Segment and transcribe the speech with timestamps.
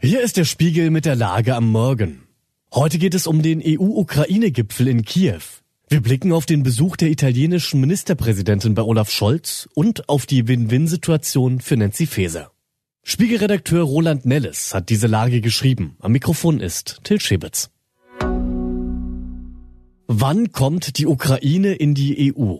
[0.00, 2.22] Hier ist der Spiegel mit der Lage am Morgen.
[2.72, 5.40] Heute geht es um den EU-Ukraine-Gipfel in Kiew.
[5.88, 11.58] Wir blicken auf den Besuch der italienischen Ministerpräsidentin bei Olaf Scholz und auf die Win-Win-Situation
[11.60, 12.52] für Nancy Faeser.
[13.02, 15.96] Spiegelredakteur Roland Nelles hat diese Lage geschrieben.
[15.98, 17.70] Am Mikrofon ist Till Schäbitz.
[20.06, 22.58] Wann kommt die Ukraine in die EU?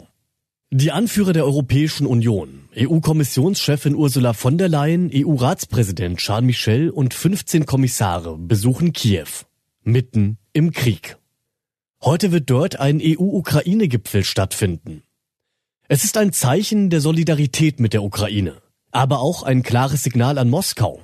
[0.71, 7.65] Die Anführer der Europäischen Union, EU-Kommissionschefin Ursula von der Leyen, EU-Ratspräsident Charles Michel und 15
[7.65, 9.29] Kommissare besuchen Kiew,
[9.83, 11.17] mitten im Krieg.
[12.03, 15.05] Heute wird dort ein EU-Ukraine-Gipfel stattfinden.
[15.89, 18.61] Es ist ein Zeichen der Solidarität mit der Ukraine,
[18.91, 21.01] aber auch ein klares Signal an Moskau.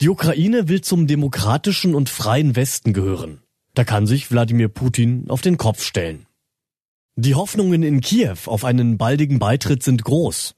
[0.00, 3.42] Die Ukraine will zum demokratischen und freien Westen gehören.
[3.74, 6.27] Da kann sich Wladimir Putin auf den Kopf stellen.
[7.20, 10.54] Die Hoffnungen in Kiew auf einen baldigen Beitritt sind groß.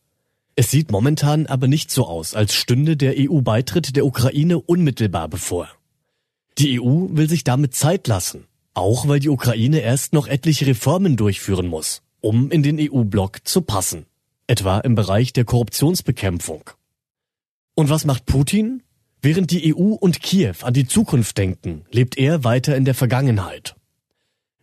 [0.56, 5.70] Es sieht momentan aber nicht so aus, als stünde der EU-Beitritt der Ukraine unmittelbar bevor.
[6.59, 11.16] Die EU will sich damit Zeit lassen, auch weil die Ukraine erst noch etliche Reformen
[11.16, 14.04] durchführen muss, um in den EU-Block zu passen,
[14.46, 16.68] etwa im Bereich der Korruptionsbekämpfung.
[17.74, 18.82] Und was macht Putin?
[19.23, 23.77] Während die EU und Kiew an die Zukunft denken, lebt er weiter in der Vergangenheit.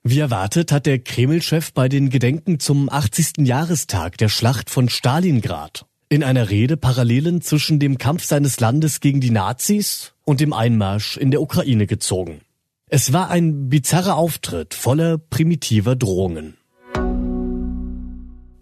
[0.09, 3.45] Wie erwartet hat der Kreml-Chef bei den Gedenken zum 80.
[3.45, 9.19] Jahrestag der Schlacht von Stalingrad in einer Rede Parallelen zwischen dem Kampf seines Landes gegen
[9.19, 12.39] die Nazis und dem Einmarsch in der Ukraine gezogen.
[12.87, 16.55] Es war ein bizarrer Auftritt voller primitiver Drohungen.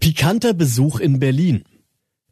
[0.00, 1.62] Pikanter Besuch in Berlin.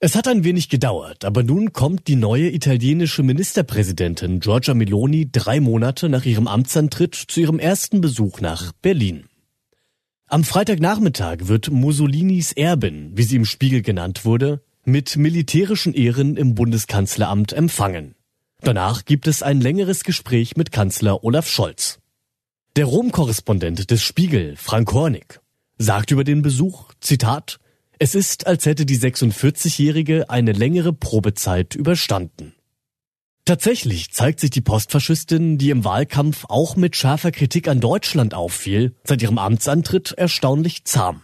[0.05, 5.60] Es hat ein wenig gedauert, aber nun kommt die neue italienische Ministerpräsidentin Giorgia Meloni drei
[5.60, 9.25] Monate nach ihrem Amtsantritt zu ihrem ersten Besuch nach Berlin.
[10.27, 16.55] Am Freitagnachmittag wird Mussolinis Erbin, wie sie im Spiegel genannt wurde, mit militärischen Ehren im
[16.55, 18.14] Bundeskanzleramt empfangen.
[18.60, 21.98] Danach gibt es ein längeres Gespräch mit Kanzler Olaf Scholz.
[22.77, 25.41] Der Rom-Korrespondent des Spiegel, Frank Hornig,
[25.78, 27.59] sagt über den Besuch, Zitat,
[27.99, 32.55] es ist, als hätte die 46-Jährige eine längere Probezeit überstanden.
[33.44, 38.94] Tatsächlich zeigt sich die Postfaschistin, die im Wahlkampf auch mit scharfer Kritik an Deutschland auffiel,
[39.05, 41.21] seit ihrem Amtsantritt erstaunlich zahm.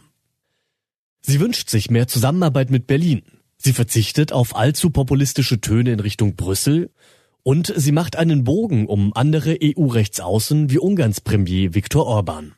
[1.23, 3.23] Sie wünscht sich mehr Zusammenarbeit mit Berlin.
[3.57, 6.91] Sie verzichtet auf allzu populistische Töne in Richtung Brüssel
[7.43, 12.55] und sie macht einen Bogen um andere EU-Rechtsaußen wie Ungarns Premier Viktor Orban.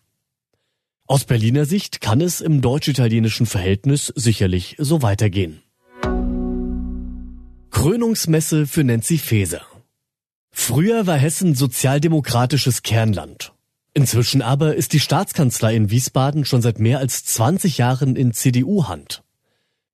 [1.13, 5.61] Aus Berliner Sicht kann es im deutsch-italienischen Verhältnis sicherlich so weitergehen.
[7.71, 9.61] Krönungsmesse für Nancy Faeser.
[10.53, 13.53] Früher war Hessen sozialdemokratisches Kernland.
[13.93, 19.23] Inzwischen aber ist die Staatskanzlei in Wiesbaden schon seit mehr als 20 Jahren in CDU-Hand.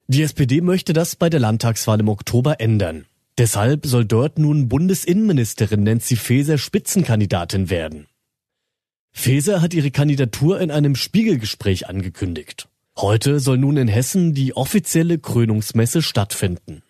[0.06, 3.06] Die SPD möchte das bei der Landtagswahl im Oktober ändern.
[3.39, 8.06] Deshalb soll dort nun Bundesinnenministerin Nancy Faeser Spitzenkandidatin werden.
[9.19, 12.69] Faeser hat ihre Kandidatur in einem Spiegelgespräch angekündigt.
[12.97, 16.83] Heute soll nun in Hessen die offizielle Krönungsmesse stattfinden.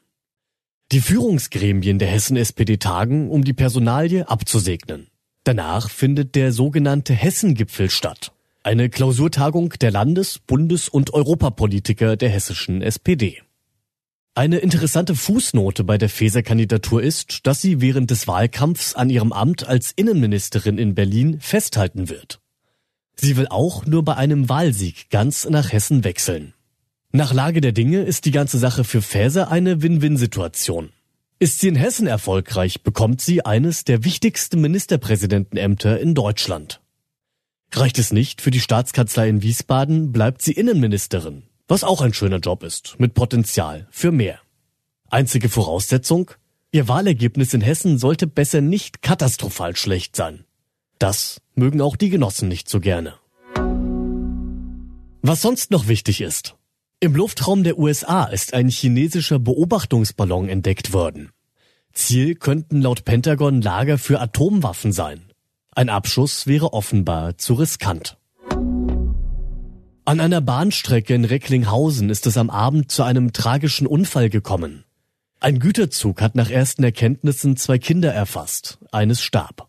[0.92, 5.06] Die Führungsgremien der Hessen-SPD tagen, um die Personalie abzusegnen.
[5.44, 8.32] Danach findet der sogenannte Hessengipfel statt.
[8.62, 13.40] Eine Klausurtagung der Landes-, Bundes- und Europapolitiker der hessischen SPD.
[14.38, 19.66] Eine interessante Fußnote bei der Feser-Kandidatur ist, dass sie während des Wahlkampfs an ihrem Amt
[19.66, 22.38] als Innenministerin in Berlin festhalten wird.
[23.16, 26.54] Sie will auch nur bei einem Wahlsieg ganz nach Hessen wechseln.
[27.10, 30.90] Nach Lage der Dinge ist die ganze Sache für Faeser eine Win-Win-Situation.
[31.40, 36.80] Ist sie in Hessen erfolgreich, bekommt sie eines der wichtigsten Ministerpräsidentenämter in Deutschland.
[37.72, 42.38] Reicht es nicht für die Staatskanzlei in Wiesbaden, bleibt sie Innenministerin was auch ein schöner
[42.38, 44.40] Job ist, mit Potenzial für mehr.
[45.10, 46.30] Einzige Voraussetzung?
[46.72, 50.44] Ihr Wahlergebnis in Hessen sollte besser nicht katastrophal schlecht sein.
[50.98, 53.14] Das mögen auch die Genossen nicht so gerne.
[55.22, 56.56] Was sonst noch wichtig ist.
[57.00, 61.30] Im Luftraum der USA ist ein chinesischer Beobachtungsballon entdeckt worden.
[61.92, 65.32] Ziel könnten laut Pentagon Lager für Atomwaffen sein.
[65.74, 68.17] Ein Abschuss wäre offenbar zu riskant.
[70.08, 74.84] An einer Bahnstrecke in Recklinghausen ist es am Abend zu einem tragischen Unfall gekommen.
[75.38, 78.78] Ein Güterzug hat nach ersten Erkenntnissen zwei Kinder erfasst.
[78.90, 79.68] Eines starb.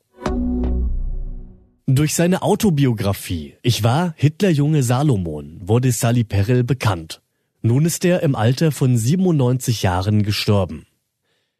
[1.88, 7.22] Durch seine Autobiografie Ich war Hitlerjunge Salomon wurde Sally Perel bekannt.
[7.62, 10.86] Nun ist er im Alter von 97 Jahren gestorben.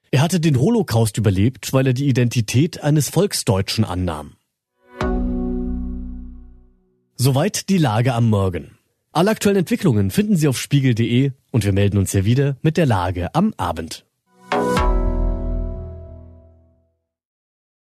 [0.10, 4.38] Er hatte den Holocaust überlebt, weil er die Identität eines Volksdeutschen annahm.
[7.22, 8.78] Soweit die Lage am Morgen.
[9.12, 12.86] Alle aktuellen Entwicklungen finden Sie auf spiegel.de und wir melden uns ja wieder mit der
[12.86, 14.06] Lage am Abend.